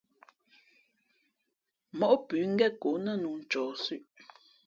[1.99, 4.03] Móʼ pʉ̌ ngén kǒ nά nǔ ncααhsʉ̄ʼ.